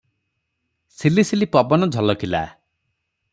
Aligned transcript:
ସିଲି 1.01 1.25
ସିଲି 1.31 1.49
ପବନ 1.57 1.91
ଝଲକିଲା। 1.97 2.43